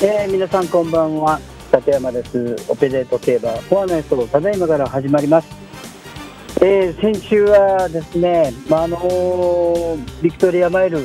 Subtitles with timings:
[0.00, 1.40] えー、皆さんこんばんは。
[1.74, 2.54] 立山です。
[2.68, 3.50] オペレート競馬。
[3.50, 5.48] フォアの予想ただいまから始まります、
[6.62, 10.98] えー、先週はですね、まあ、あのー、ビクトリアマイル。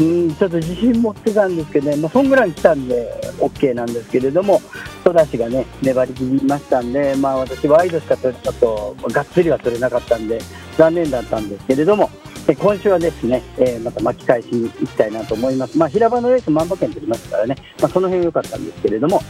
[0.00, 4.60] うんちょっと自信持ってたんですけどね、まあ、そんぐらい来たんで OK なんですけれども
[5.04, 10.40] 戸田がね粘りきりましたんで、まあ、私ワイドしか取れたとがっつりは取れなかったんで
[10.76, 12.10] 残念だったんですけれども
[12.52, 15.78] 今週はですね、えー、また巻き返しに行きたいなと思います。
[15.78, 19.22] まあ、平場のレース万馬券取りますからね、まあ、その辺良かったんですけれども、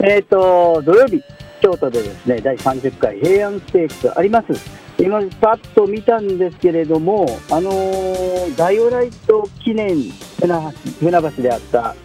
[0.00, 1.22] え、ー、と、土曜日、
[1.62, 4.52] 京都でですね、第30回平安ステークスあります。
[4.98, 9.96] 今、パッと見たんですけれども、あのー、ダイオライト記念
[10.40, 11.96] 船橋であった、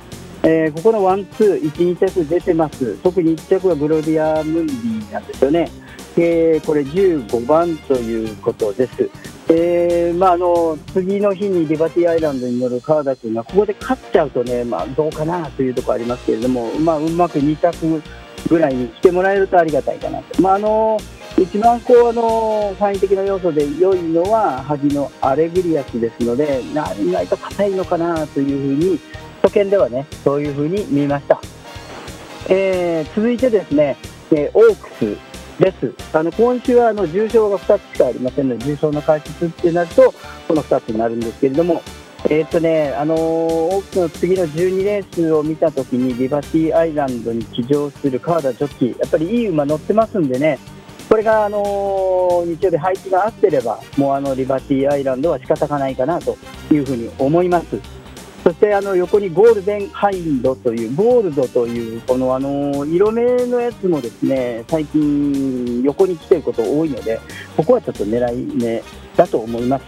[0.43, 2.97] えー、ここのワンツー、1、2着出てます。
[3.03, 5.69] 特に1着はグロリア・ムンディなんですよね。
[6.15, 9.09] えー、これ15番ということです。
[9.49, 18.01] えーまあ、あの次の日にリバティアイランドに乗る川田君がここで勝っちゃうとね、まあ、どうかなというところありますけれども、まあ、うまく2着
[18.49, 20.41] ぐらいに来てもらえるとありがたいかなと。
[20.41, 20.97] まあ、あの
[21.37, 28.99] 一番こうあの範囲的な要素で良いのは萩のアレグリアスですので意外と硬いのかなというふうに
[29.41, 31.41] 初見ではねそういうふうに見えました、
[32.49, 33.97] えー、続いてですね、
[34.31, 40.13] えー、オークスですあの今週はあの重症が2つしかありませんので重症の解説ってなると
[40.47, 41.81] この2つになるんですけれども、
[42.25, 50.59] えー、とねあのー、ークの次の12レースを見たときにリバティアイランドに騎乗する川田ジョッキーやっぱりいい馬乗ってますんでね
[51.09, 56.37] これが、あのー、日曜日配置が合ってればもうあのリバティアイランドは仕方がないかなと
[56.71, 58.02] いうふうに思います。
[58.43, 67.21] そしてあの横にゴールデンハインドというゴールドというこのあの色目のやつもですね最近横に来てること多いので
[67.55, 68.83] ここはちょっと狙い目
[69.15, 69.85] だと思います。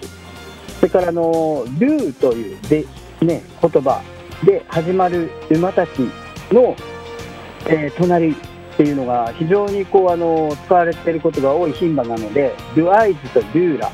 [0.80, 2.86] それからあのルーというで、
[3.22, 4.02] ね、言葉
[4.46, 5.90] で始まる馬たち
[6.52, 6.76] の、
[7.68, 8.36] え、隣っ
[8.78, 13.92] ていうのが非常にこうあの使われていることが多い牝馬なのでドゥアイズとデューラ。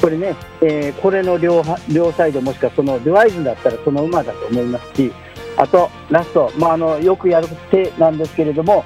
[0.00, 1.62] これね、えー、これの両
[1.92, 5.12] 両サイドもしくはそのデュアイズだったらその馬だと思いますし
[5.56, 8.84] あとラスト、まあ、あのよくやる手なんですけれども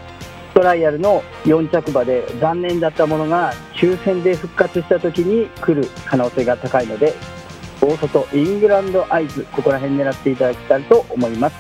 [0.55, 7.15] トライアルの4着馬で残念だったものが抽選で復活した時に来る可能性が高いので
[7.81, 11.57] 大外イングランドアイズここら辺狙っていただきたいと思います、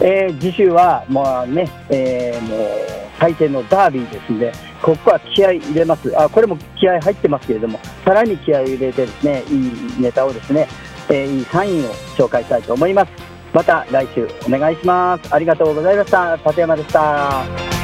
[0.00, 9.54] えー、次週はまあね、えー、もう大抵のダービーですのでここは気合い入れます、あこれも気合い入ってますけれども、さらに気合い入れて、ですねい
[9.98, 10.68] いネタをですね、
[11.08, 13.12] えー、いいサインを紹介したいと思います。
[13.52, 15.34] また来週お願いします。
[15.34, 16.36] ありがとうございました。
[16.36, 17.75] 立山でした。